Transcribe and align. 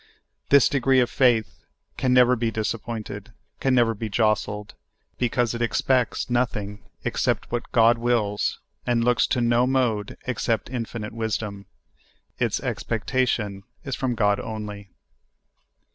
This 0.49 0.67
degree 0.67 0.99
of 0.99 1.11
faith 1.11 1.63
can 1.95 2.11
never 2.11 2.35
be 2.35 2.51
divSappointed, 2.51 3.33
can 3.59 3.75
never 3.75 3.93
be 3.93 4.09
jostled, 4.09 4.73
because 5.19 5.53
it 5.53 5.61
expects 5.61 6.27
nothing 6.27 6.81
except 7.03 7.51
what 7.51 7.71
God 7.71 7.99
wills, 7.99 8.59
and 8.83 9.03
looks 9.03 9.27
to 9.27 9.41
no 9.41 9.67
mode 9.67 10.17
except 10.25 10.71
infinite 10.71 11.13
wisdom. 11.13 11.67
Its 12.39 12.59
expectation 12.61 13.61
is 13.83 13.93
from 13.95 14.15
God 14.15 14.39
only. 14.39 14.89